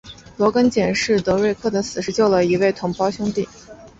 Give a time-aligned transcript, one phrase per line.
[0.35, 3.47] 罗根解释德瑞克的死是救了一位同袍兄弟。